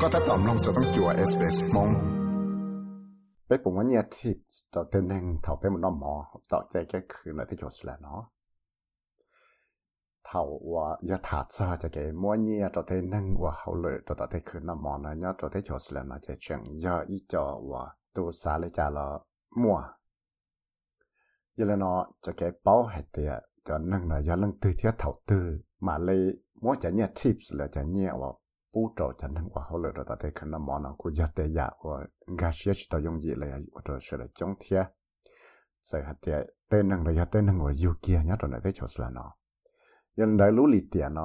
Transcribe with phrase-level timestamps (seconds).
[0.00, 1.90] ก็ถ้าตอมลงจะต้องจัวเอสเอสมง
[3.46, 4.38] ไปปุ่มว่าเนี่ยทิป
[4.74, 5.24] ต่อเต้นหนึ่ง
[28.75, 32.05] 不找钱能过好了的，大家看那忙呢，过要得呀，我
[32.37, 34.91] 俺学习到用起来，或者是来种田，
[35.81, 39.37] 再还得得能了要得能我有钱，伢种来得就算了。
[40.15, 41.21] 原来努力点呢，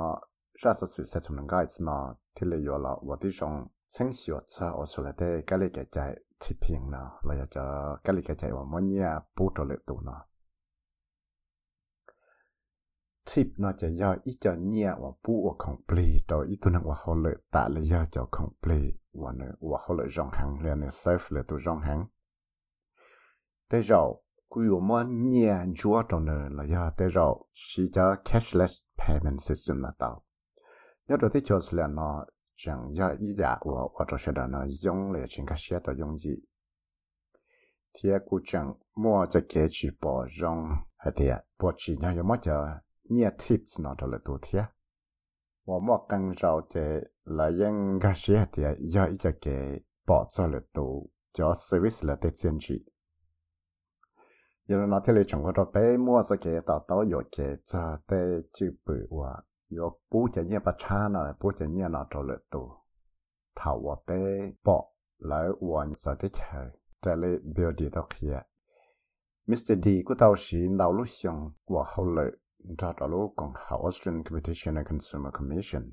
[0.55, 2.17] 啥子事才从能干一次呢？
[2.35, 10.13] 提了有了，我的上清洗我车，我出来的家里个在铁平呢，来要叫家里个在我么呢不着力度呢。
[13.30, 18.80] ทิปนอจะย่ออีจอเนี่ยว่าปูว่าของปลีต่ออีตัวนั้นว่าเขาเลยตาเลยย่อจอของปลี
[19.21, 21.99] ว่าเนว่าเขาเลยจองหังเลยเนเซฟเลยตัวจองหัง
[23.68, 24.02] แต่เรา
[24.52, 27.27] กูอยู่มันเนี่ยจัวตรงเนเลยย่อแต่เรา
[27.66, 30.10] ชีจะ cashless payment system นะต่อ
[31.09, 32.15] ยอดที่ชดเลยเนาะ
[32.62, 36.38] จังย่ออีจ่าว่าว่าจะเสด็จเนาะยงเลยชิงกับเสียต่อยงยี่
[37.95, 38.66] ที่กูจัง
[39.02, 40.59] มั่วจะเกจิปอจง
[41.01, 44.63] ให้เดียปวดฉี่เนี่ยยังไม่เจอ เนี่ยทิปส์นอตัวละตัวเทีย
[45.66, 46.75] ว่าหมอกังเราเจ
[47.37, 49.47] ละยังกาเชียเทียย่อยจะเก
[50.09, 50.93] ปอดตัวละตัว
[51.37, 52.77] จอสวิสละเตเซียนจี
[54.69, 57.37] ยันนอที่เลยจงก็จะไปมั่วสเกต่อโตโยเก
[57.71, 58.11] จะเต
[58.57, 59.30] จืบปืว่า
[59.73, 59.79] โย
[60.11, 62.69] ปูจะเนี่ยประชาหน่อยปูจะเนี่ยนอตัวละตัว
[63.59, 64.09] ถ้าว่าไป
[64.67, 64.84] ปอด
[65.27, 66.69] แล้ววันสัตย์เฉย
[67.03, 68.37] จะเลยเบียดีตอกเฮีย
[69.49, 71.37] มิสเตอร์ดีกูเตาชีเราลุชง
[71.72, 72.31] ว่าเขาเลย
[72.77, 75.93] dialogue Competition and Consumer Commission.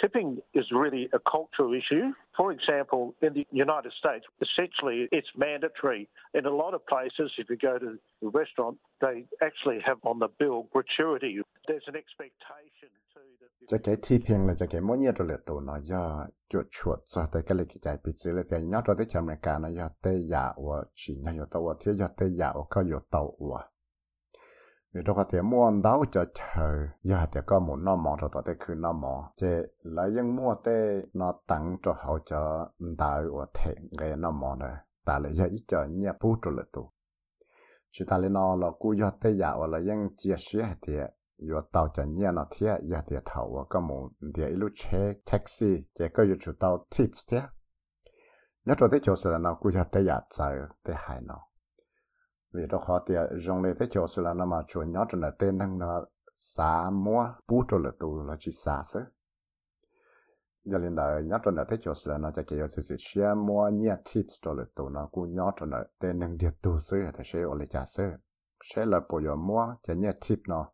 [0.00, 2.12] Tipping is really a cultural issue.
[2.36, 6.08] For example, in the United States, essentially it's mandatory.
[6.34, 10.20] In a lot of places, if you go to a restaurant, they actually have on
[10.20, 11.40] the bill gratuity.
[11.66, 13.48] There's an expectation too that.
[23.48, 23.77] Tipping
[24.98, 26.60] 你这个点摸到就头，
[27.02, 29.46] 一下点个木那忙着到得去那忙，这
[29.82, 32.36] 来用摸得那等着好就
[32.78, 34.66] 唔到我停个那忙嘞，
[35.04, 36.90] 但系一一就捏不住了都。
[37.92, 40.96] chỉ ta lên nó là cú yo tê ya là yang chia sẻ thì
[41.38, 45.14] yo tàu chân nhẹ nó thì ya thì thầu và cái mù thì ilu che
[45.30, 46.52] taxi chỉ có yo chủ
[46.90, 47.40] tips thế
[48.64, 49.00] nhớ cho thấy
[49.32, 50.54] là nó cú yo tê ya sai
[50.84, 50.94] tê
[52.52, 55.18] vì đó họ thì dùng để thế chỗ sự là nó mà chuẩn nhớ cho
[55.18, 56.04] là tên năng nó
[56.34, 59.00] xả mua bút cho là tù là chỉ xả sớ
[60.64, 63.34] giờ lên đời nhớ cho là thế chỗ sự là nó chỉ kiểu sự share
[63.34, 66.78] mua nhẹ tips cho là tù, nó cũng nhớ cho là tên năng điệt tụ
[66.78, 68.02] sớ thì sẽ ở lại trả sớ
[68.64, 70.72] sẽ là bộ giờ mua chỉ nhẹ tip nó.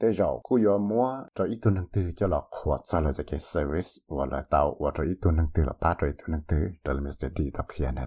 [0.00, 3.12] Thế rồi cứ giờ mua cho ít tu năng tư cho là khóa cho là
[3.26, 6.14] cái service, hoặc là tàu, hoặc cho ít tu năng tư, là bắt cho ít
[6.18, 8.06] tu năng tư cho là sẽ đi tập hiện này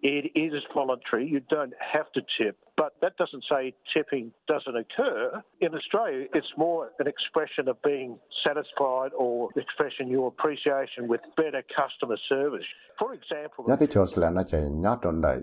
[0.00, 1.26] It is voluntary.
[1.26, 5.42] You don't have to tip, but that doesn't say tipping doesn't occur.
[5.60, 8.16] In Australia, it's more an expression of being
[8.46, 12.68] satisfied or expressing your appreciation with better customer service.
[13.00, 15.38] For example, nhớ tới chỗ là nó chỉ nhớ trong đời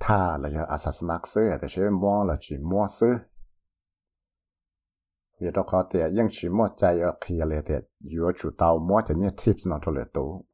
[0.00, 3.06] tha là do asas mark sư thì sẽ mua là chỉ mua sư
[5.40, 8.78] vì đó có thể ยัง chỉ mua chạy ở kia là thì dù chủ tàu
[8.78, 10.44] mua cho những tips nó cho lệ tụ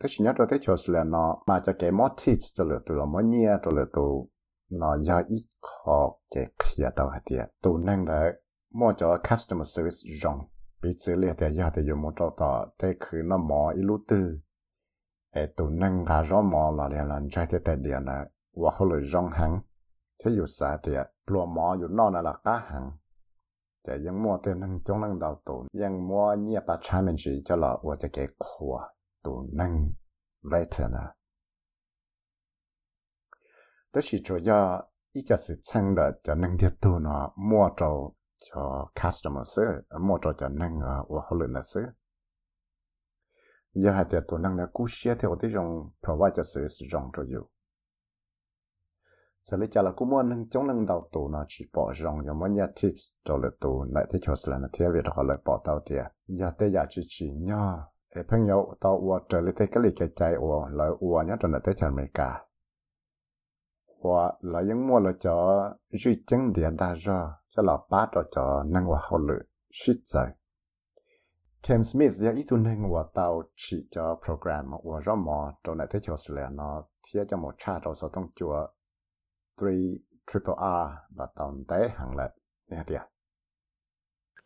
[0.00, 2.78] thế chỉ nhất rồi thế cho là nó mà cho cái mod tips cho là
[2.86, 4.26] tụi nó mới nhia cho là tụi
[4.70, 8.32] nó do ít khó cái kia tao hạt tiền tụi năng là
[8.74, 10.38] mua cho customer service rong
[10.82, 13.82] bị xử lý thì giờ thì dùng một chỗ tao thế cứ nó mò ít
[13.82, 14.38] lú tư
[15.30, 18.24] ê tụi năng cả rõ mò là liền là trai thế tại điện là
[18.56, 19.60] và họ lời rong hàng
[20.24, 20.92] thế dù xa thì
[21.26, 22.90] lúa mò dù nó là cá hàng
[23.84, 28.74] แต่ยังมัวเต็มนั่งจ้องนั่งดาวตูนยังมัวเงียบปะชาเมนชีจะหล่อว่าจะเก๋ขว
[29.24, 29.92] tổ năng
[30.42, 31.06] later nè.
[33.92, 34.82] Đó là cho ya
[35.12, 38.10] ý cho sự chăng là cho năng thiết tu nó mua cho
[38.50, 39.62] cho customer sư,
[40.00, 41.80] mua cho cho năng và họ lựa sư.
[43.72, 46.86] Giờ hai tiệt tu năng là cú xia theo cái dòng provide cho sự sử
[46.92, 47.48] dụng cho you.
[49.44, 52.18] Giờ lấy cho là cú mua năng chống năng đầu tu nó chỉ bỏ rong,
[52.24, 55.04] nhưng mà nhà tips cho là tu lại thế cho sự là nó theo việc
[55.16, 56.04] họ lại bỏ tàu tiệt.
[56.26, 62.30] Giờ tới giờ chỉ chỉ nhau เอพังยาวตาอวเจอลิเทก็ลิกใจอวลอยอวเนี่ยจนเตชันอเมริกา
[64.06, 64.22] ว่า
[64.52, 65.36] ลอยยังมัวลอยจอ
[66.02, 67.18] จุยจังเดียดาจอ
[67.52, 69.40] จะหลอป้าต่อจอนังว่าเขาเลย
[69.78, 70.14] ชิดใจ
[71.62, 73.26] เคมสมิธเดียอีตุนหังว่าตา
[73.62, 76.70] ฉีจอโปรแกรมว่าร่อมอจนเตชอสเลนอ
[77.02, 78.54] เทียจะหมดชาติเราสต้องจัว
[79.58, 79.86] three
[80.26, 82.28] triple R và tổng tế hàng lệ
[82.68, 83.13] nha tiệt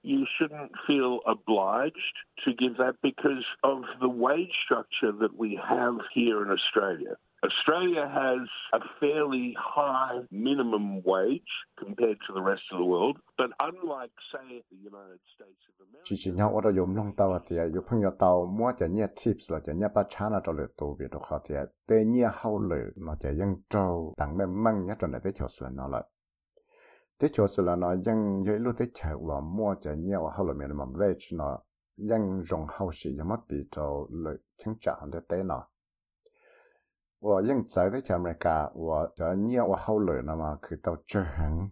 [0.02, 5.94] you shouldn't feel obliged to give that because of the wage structure that we have
[6.14, 7.16] here in Australia.
[7.44, 13.50] Australia has a fairly high minimum wage compared to the rest of the world, but
[13.60, 16.04] unlike, say, the United States of America.
[16.04, 19.06] Chỉ chỉ nhau ở dùng nông tàu thì dùng phong nhau tàu mua cho nhẹ
[19.24, 20.52] tips là cho nhẹ bắt chán là cho
[25.76, 26.02] nó lại
[27.18, 30.46] thế cho sự là nó dân dưới lúc thế chả và mua chả nhiều hậu
[30.46, 31.58] là mình mà về chứ nó,
[31.96, 35.68] dân dùng hậu sự mà bị cho lợi chứng trạng để tế nó.
[37.20, 40.76] Và dân giải thế mẹ cả và chả nhiều và hậu lợi nó mà cứ
[40.82, 41.68] tàu chơi hàng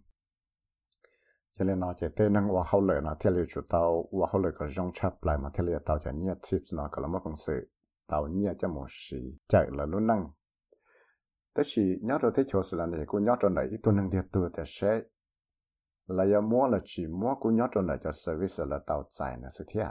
[1.58, 4.26] cho nên nó chỉ tên năng và hậu lợi nó theo liệu chủ tàu và
[4.32, 7.02] hậu lợi có dùng chắp lại mà theo liệu tàu chả nhiều tips nó có
[7.02, 7.70] là một công sự
[8.06, 10.31] tàu nhiều cho một sự chạy là luôn năng.
[11.54, 13.96] Thế thì nhớ rồi, thế chỗ sự là này cũng nhớ rồi này tôi tuần
[13.96, 15.00] năng thiệt tuổi để sẽ
[16.06, 19.38] là giờ mua là chỉ mua cũng nhớ trong này cho service là tàu chạy
[19.43, 19.87] là sự thiệt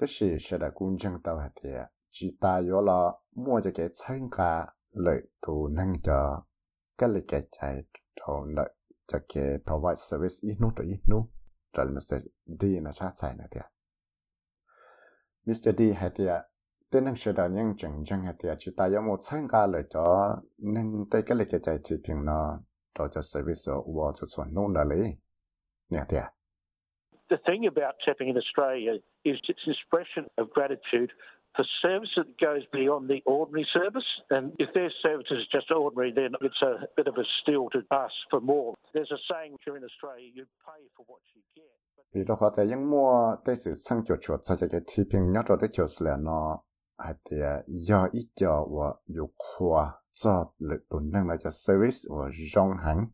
[0.00, 1.86] Tức là sẽ là cũng chẳng tàu hạt thiệt.
[2.10, 6.42] Chỉ ta yếu là mua cho cái chân cả lợi thù năng cho
[6.98, 7.82] cái lợi cái chạy
[8.14, 8.74] cho lợi
[9.06, 11.22] cho cái provide service ít nút rồi ít nút.
[11.76, 12.24] Rồi là Mr.
[12.60, 13.64] D là cha chạy là thiệt.
[15.46, 15.78] Mr.
[15.78, 16.42] D hạt thiệt.
[16.90, 18.56] Tên năng sẽ là những chẳng chẳng hạt thiệt.
[18.58, 21.96] Chỉ ta yếu mua chân cả lợi cho năng tới cái lợi cái chạy chỉ
[22.04, 22.60] 平 nó.
[22.94, 25.18] Cho cho service wa cho cho non da le
[25.90, 26.32] nè tia
[27.28, 31.12] The thing about tapping in Australia is its expression of gratitude
[31.54, 34.08] for service that goes beyond the ordinary service.
[34.30, 37.80] And if their service is just ordinary, then it's a bit of a steal to
[37.90, 38.74] ask for more.
[38.94, 41.74] There's a saying here in Australia, you pay for what you get.
[42.14, 45.32] Vì đó họ tại những mua tới sự sang chuột chuột cho cái thị trường
[45.32, 46.58] nhớ cho tới chiều là nó
[46.98, 51.98] hay thì do ít cho và yêu khoa cho lực tổn năng là cho service
[52.10, 53.06] và dòng hẳn.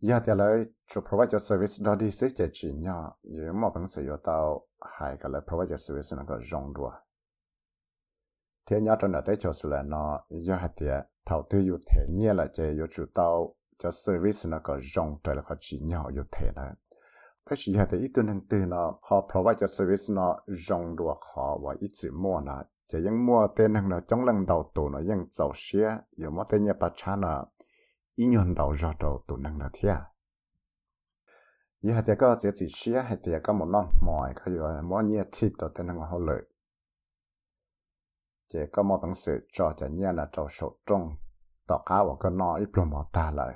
[0.00, 3.68] giờ thì lời cho provide cho service đó đi sẽ chỉ chỉ nhỏ, nếu mà
[3.74, 6.92] vẫn sử dụng tao hai cái lời provide cho service nó có dòng đùa.
[8.66, 10.86] Thế nhỏ trong đó tới cho là nó giờ hạt thì
[11.26, 15.18] thảo tư dụ thể nhẹ là chỉ dụ chủ tao cho service nó có dòng
[15.24, 16.74] trời là có chỉ nhỏ dụ thể này
[17.46, 20.38] thế chỉ là ít tuần năng từ nó, họ provide cho service nó
[20.68, 24.24] rong đùa họ và ít chữ mua nó chỉ những mua tên hàng nó trong
[24.24, 27.44] lần đầu tụ nó những giàu xe 有么 tên nhà bà cha nó
[28.14, 29.96] ý nhận đầu ra đầu tụ năng nó thiệt
[32.40, 32.66] giờ chỉ
[38.84, 38.98] họ
[39.52, 39.72] cho
[40.12, 40.76] là số
[41.86, 42.32] cá và cái
[43.30, 43.54] lại.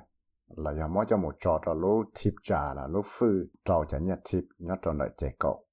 [0.57, 3.99] là giờ mỗi cho một trò trò lú thịt trà là lú phư trò chả
[3.99, 5.67] nhặt thịt nhặt trò lại chạy cậu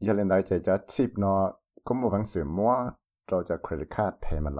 [0.00, 1.52] giờ lên đây chạy chả thịt nó
[1.84, 2.90] có một bằng sự mua
[3.26, 4.56] trò chả credit card payment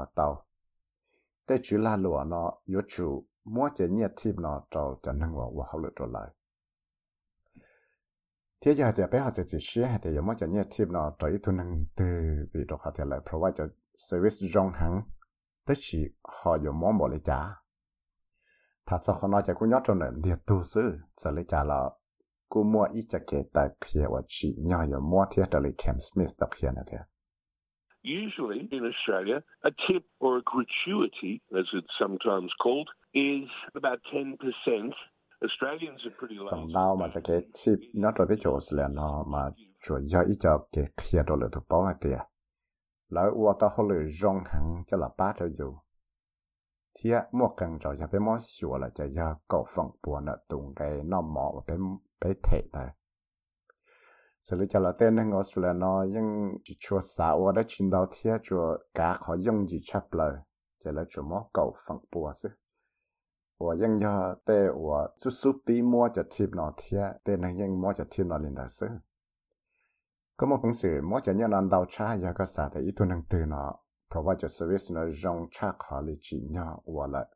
[1.46, 3.06] แต่ชื่ลาหลัวเนาะยชู
[3.54, 6.19] มั่วจะเนียทิบเนาะเราจะนั่งว่าว่าเขาเลือดไหล
[8.58, 13.64] เที่ยาจะไปหาจะจิเชี่ยแต่ยังมั่วจะเนียทิบเนาะเราอีทุนนั่งตื่นไปดอกเขาเท่าไรเพราะว่าจะ
[14.05, 14.93] เซอร์วิสจองหัง
[15.64, 16.00] แต่ชี
[16.34, 17.61] หอยมองบลยจาค
[18.90, 20.08] trở giờ giờ nó cho đó cho trả họ nói cho cũng nhớ trong này
[20.25, 21.91] liệt tu sư sẽ lấy trả là
[22.48, 25.72] cô mua ít cho cái tài kia và chỉ nhớ có mua thiết cho lấy
[25.84, 26.84] Cam Smith đặc hiện này
[28.05, 34.93] Usually in Australia, a tip or a gratuity, as it's sometimes called, is about 10%.
[35.43, 36.51] Australians are pretty low.
[36.51, 39.51] Trong nào mà cái tip nó cho cái chỗ là nó mà
[39.86, 42.19] chủ yếu ít cho cái kia đồ là thuộc bảo hạt tiền.
[43.08, 45.55] Lại ua ta hồi lười rong hàng cho là ba cho dù.
[45.55, 45.81] Cho cho cho cho
[50.47, 51.75] tung cái nó mỏ và bé
[52.21, 52.94] bé thể này.
[54.44, 60.45] 这里叫了在那个说了呢，因就啥我的青岛天就刚好用几吃不了，
[60.80, 62.57] 这了怎么搞放波是？
[63.57, 69.01] 我因要对我就是比摸着贴那天，对那因摸着贴那领导是。
[70.37, 73.71] ก็มาพิ่งสื่อมอจะเนี่ยนันดาวชายาก็สาแต่อีตัวนังตื่นเนาะ
[74.12, 77.26] provide your service nó rong cha khá lì chỉ nhau và lại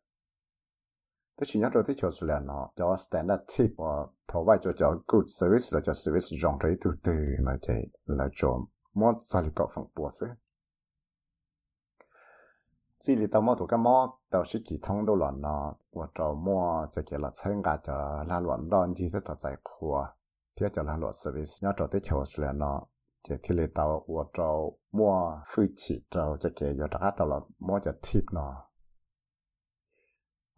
[1.37, 4.99] thế chỉ nhau rồi thì cho là nó cho standard tip và provide cho cho
[5.07, 8.59] good service là cho service rong trai từ từ mà chạy là cho
[8.95, 10.27] mót sao lì có phần bùa sứ
[13.01, 16.07] chỉ lì tao mót tụ cái mót tao sẽ chỉ thông đâu là nó và
[16.15, 19.57] cho mót cho cái là chân ga cho la luận đòn thì sẽ tao giải
[19.65, 20.07] khua
[20.57, 22.83] thì cho là luận service nhau rồi thì cho là nó
[23.27, 24.49] จะที่เลตาวัวเจ้า
[24.97, 25.13] มัว
[25.51, 28.47] ฟื้นฉีเจ้าจะเกยอยวกัาตลอดมัวจะทิพนอ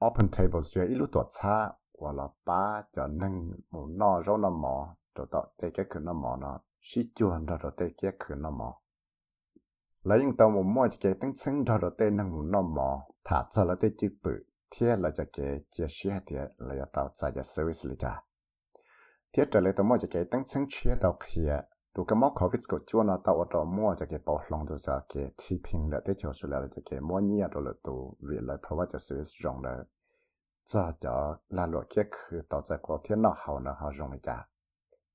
[0.06, 1.56] Open Table เสียอีลูตัวช้า
[2.00, 2.62] ว่าเราป้า
[2.94, 3.34] จะนึ่ง
[3.72, 4.75] มูนอร้อนหมอ
[5.16, 6.56] จะต่อเตะแก่คืนหมอเนาะ
[6.88, 8.68] ชิจวนเราเตะแก่คืนน้อหมอ
[10.06, 12.88] แล้วยังตัวมูมัวจะเกยตั้งซึ่งเราเตะนึ่งมูนอหมอ
[13.26, 14.26] ถ้าจะเราเตะจีบ
[14.70, 18.12] เทียเราจะเกยเจียเสียเทียเราจะต่อใจจะเซอร์วิสเลยจ้า
[19.30, 21.52] เทียจะเลยตัวมัวจะเกยตั้งซึ่งเชียต่อเขีย
[22.00, 29.75] ตัวก็มอกขอวิดก็จวนเอวตาอดมั่วจะเก็บปอลงตัวจะเก็บที่พิงเดที่เชีวสุดแล้วจะเก็บมั่วเนียดตัวตัววิเลยเพราะว่าจะสวิสจงเลย
[30.71, 31.14] จะจะ
[31.57, 34.37] ลาลวดแค่คือต่อจากก็เที่ยนอกเขานะฮะจงไลยจ้า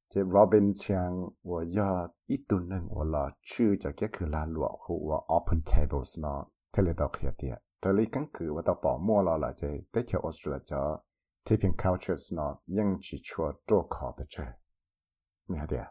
[0.10, 1.12] เจ้โรบินเชียง
[1.50, 6.40] ว่ายาดอีตัวหนึ่งว่าละชื่อจะแค่คือลาลวดคือว่า open tables เนาะ
[6.72, 10.80] เทเลตอกเขียเดียแต่ลิกันคือว่าต่อปอมั่วเราละเจ้ได้เชีวออสเตรเลียจ้
[11.46, 14.46] ที่พิง cultures เนาะยังชิชัวตัวขอไปเจ้
[15.50, 15.86] ไม่เดีย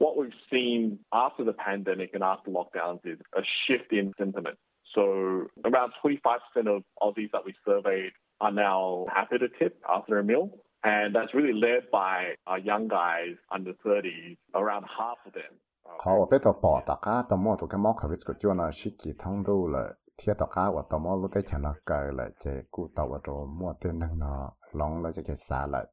[0.00, 4.58] What we've seen after the pandemic and after lockdowns is a shift in sentiment.
[4.94, 10.24] So around 25% of Aussies that we surveyed are now happy to tip after a
[10.24, 10.50] meal.
[10.84, 15.58] And that's really led by our young guys under 30s, around half of them.
[15.98, 25.90] 好，我被到报大家到么都跟毛可维个叫呢，是几趟都了，贴大家我到么路得钱了改了，这古到我做么的那个long了这个啥了。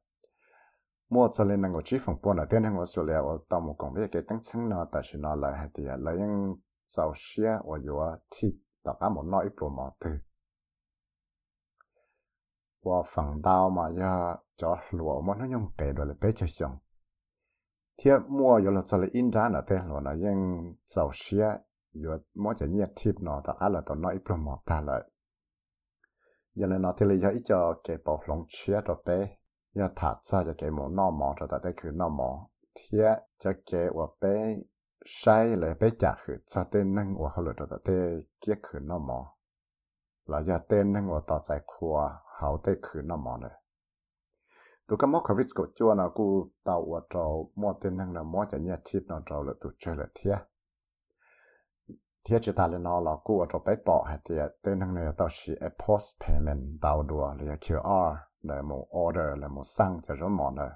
[1.09, 3.59] Mua cho lên năng của chỉ phòng buôn là tên hàng của số liệu ở
[3.59, 6.55] một công việc cái tăng chứng nó tại sao nó lại hay thì là những
[6.87, 10.09] sau xe và chỗ thì tao cả một nói bộ mà từ
[12.83, 16.45] và phòng tao mà ya cho lúa mà nó dùng cái rồi là bé cho
[16.49, 16.77] xong
[17.97, 21.57] thì mua rồi là cho lên in ra là tên là những sau xe
[21.93, 25.01] rồi mua cho nhiệt thiệp nó tất cả là tao nói bộ mà ta lại.
[26.55, 29.37] Giờ này nó thì là ít cho cái bảo lòng xe rồi bé.
[29.72, 34.68] 要他在就给我那么着的，得去那么贴就给我被
[35.04, 39.36] 晒了被夹去，在得能我后来着的得给去那么，
[40.24, 43.48] 了要得能我到在夸好得去那么呢。
[44.86, 48.44] tu cái mốc covid của chúa nào cu tàu ở trâu mua tên năng là mua
[48.48, 50.38] cho nhẹ thịt nó trâu là tu chơi là thiệt
[52.24, 54.94] thiệt chỉ ta lên nó là cu ở trâu bé bỏ hay thiệt tên năng
[54.94, 55.54] này tao chỉ
[55.86, 60.55] post payment tàu đùa là QR là một order, là một sang cho rõ món
[60.55, 60.69] này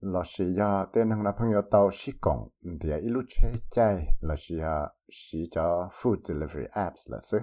[0.00, 2.48] là sĩ ya tên hàng là 朋友 tao chỉ công
[2.80, 7.10] thì à, ít lúc chơi chơi là chỉ ya à, sĩ cho food delivery apps
[7.10, 7.38] là sư.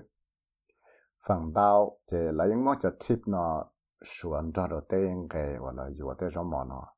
[1.27, 3.65] phần tao thì là những món cho tip nó
[4.03, 6.95] xuân cho đồ tên cái hoặc là vừa tên rõ món nó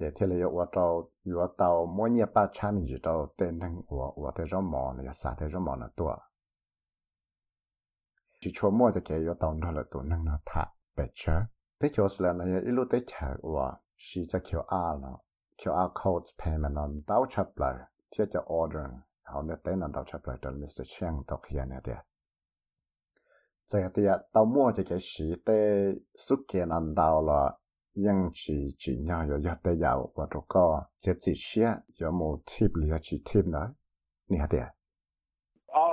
[0.00, 3.60] thì thì là vừa tao vừa tàu mỗi nhà ba trăm mình chỉ tao tên
[3.60, 6.16] hàng vừa vừa tên rõ món là sao tên rõ món là tua
[8.42, 11.40] chỉ cho mua cho cái vào tông đó là tụ năng nó thả bể chớ.
[11.80, 15.18] Thế cho là nó yêu lúc thế chả của chỉ cho kiểu a nó.
[15.58, 17.74] Kiểu a code payment nó tao chấp lại.
[18.10, 18.86] Thì cho order.
[19.22, 21.96] Họ nên tên nó tao chấp lại cho Mr Chang tao hiện này đấy
[23.72, 27.58] Thế thì tao mua cho cái gì để xuất kiện anh tao là
[27.94, 32.10] nhưng chỉ chỉ nhau có giờ tới giàu và chỗ có chỉ chỉ xe có
[32.10, 33.68] một tip là chỉ tip này,
[34.28, 34.60] nè đấy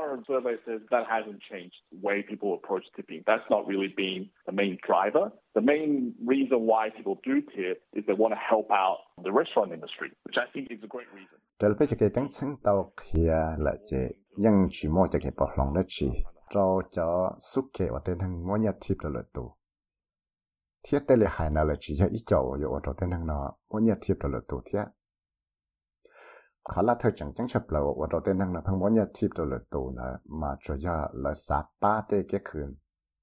[0.09, 3.23] current survey says that hasn't changed the way people approach tipping.
[3.27, 5.31] That's not really been the main driver.
[5.55, 9.71] The main reason why people do tip is they want to help out the restaurant
[9.71, 11.37] industry, which I think is a great reason.
[11.59, 11.73] Tao
[12.97, 13.57] kia
[15.87, 16.23] chi
[17.39, 17.73] suke
[20.81, 21.65] tip tele hai na
[24.01, 24.23] tip
[26.69, 29.27] khá là thời chẳng chẳng là và đầu tiên năng là phong bố nhà tiếp
[29.35, 32.75] đồ lực tù nè, mà cho ya là sa ba tê cái khuyên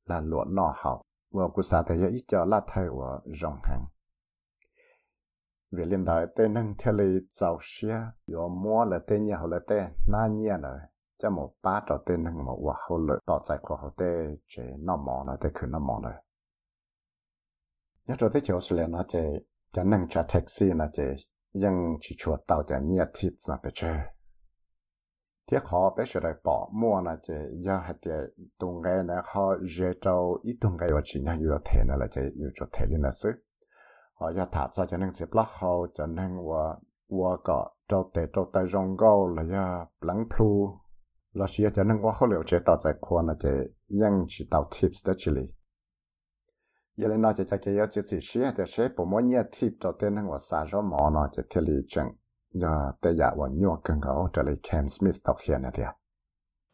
[0.05, 3.59] là lụa nọ hậu và cụ sa thế ya ít cho là thời và rong
[3.63, 3.85] hàng
[5.71, 7.97] vì liên đại năng theo lý giàu xia
[8.33, 10.69] yo mua là tên nhà hậu là tên na nhia nè,
[11.19, 14.37] cho một ba trò tên năng một và hậu lợi tỏ giải của hậu tê
[14.47, 16.23] chế nó mỏ là tê khuyên nó mỏ nè
[18.07, 19.41] nhớ cho tới chỗ là nó chế
[19.73, 21.15] cho năng trả taxi nó chế
[21.65, 23.81] ยังชิชัวเต่าจะเนียทิพย์นะไปเช
[25.45, 27.29] เที่ขอไปชดปอมัวนะเจ
[27.67, 28.07] ยาให้เต
[28.61, 33.31] ตรงไงนะเขาเจเจ้าอีตรงไงว่าชิญอยู่เทนะละเจอยู่จดเทลินะซึ
[34.19, 36.63] ขาอยากถาจะจะนั่งเสียบละเขาจะนั่งว่า
[37.19, 37.59] ว่าก็
[37.89, 39.67] เจ้าเตเจ้าตายองก็เละยา
[40.05, 40.51] หลังพลู
[41.37, 43.45] เราเชียจะนั่งว่าเขาเหลียวเจต่อใจควรนะเจ
[44.01, 45.47] ยังชิเต่าทิพย์ได้ชิลี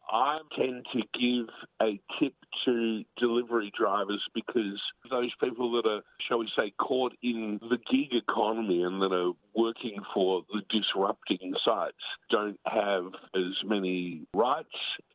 [0.09, 1.47] I tend to give
[1.81, 2.33] a tip
[2.65, 8.13] to delivery drivers because those people that are, shall we say, caught in the gig
[8.13, 11.97] economy and that are working for the disrupting sites
[12.29, 14.69] don't have as many rights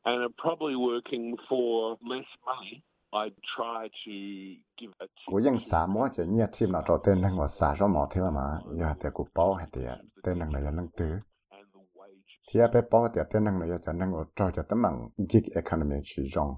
[0.05, 2.83] and are probably working for less money.
[5.31, 8.47] กูยังสามว่าจะเนี่ยทีมเราจะเต้นนั่งว่าสาจอมอเท่ามา
[8.79, 9.91] อย่าแต่กูป้อให้เตีย
[10.23, 11.15] เต้นนั่งเลยนั่งตื้อ
[12.47, 14.95] เทียไปป้อเตียเต้นนั่งเลยจะนั่งว่าจอจะตั้งมัง
[15.31, 16.49] ยิกเอคอนมีชีจง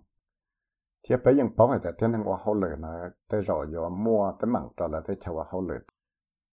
[1.03, 2.93] เทียไปยังป้อให้แต่เต้นนั่งว่าเขาเลยนะ
[3.27, 5.81] แต่รอยอมัวตั้งมังจอแล้วแต่ชาวเขาเลย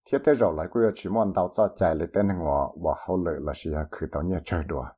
[0.04, 4.97] เทียแต่รอหลายกูจะชิมอนดาวจอใจเลยเต้นนั่งว่าว่าเขาเลยละเชียคือตอนเนี่ยเชิดด้วย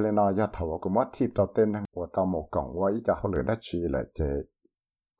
[0.00, 4.20] งเลนอยาถาวกูมัดทิพต่อเต้นนั่งว่าตอหมกกล่องว่าอีจะเขาเลยได้ชีเลยเจ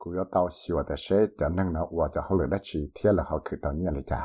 [0.00, 1.06] กูจะตาชิวแต่เช
[1.40, 4.20] จะนั่งนะว่าจะเขาเลยได้ชีเที่ยแล้วเขาคือตอนนี้เลยจ้า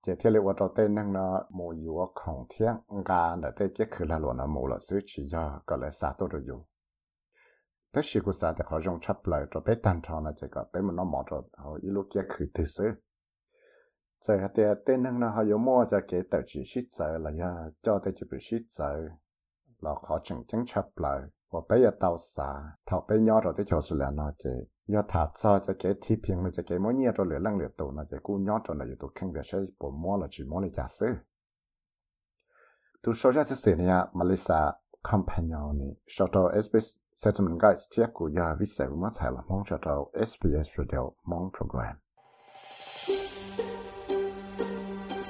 [0.00, 6.48] เจเที่ยวว่าตัวเต้นนั่งเนาะโมอยู่ของเที่ยงกาแต่เตเกียคืนละหลวนะโมละซื้อชียาก็เลยสาตัวอ
[21.49, 31.05] 我俾日豆沙，頭俾 nhỏ 咗啲潮水嚟攞住，要塔車就幾貼平咪就幾冇嘢咗嚟冷嚟到，那就顧 nhỏ 咗嚟要到傾嘅水，不摸啦，住摸嚟假死。
[33.01, 39.45] Tu shoja se senia Melissa Compagnoni shoto SBS Settlement Guides tia ku ya visa ruma tsala
[39.47, 41.97] mong shoto SBS Radio mong program.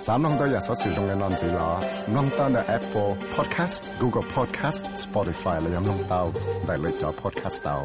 [0.06, 6.30] 三弄到也所使用嘅男子啦，弄到嘅 Apple Podcast、Google Podcast、Spotify 啦，有弄到，
[6.66, 7.84] 嚟嚟咗 Podcast 到。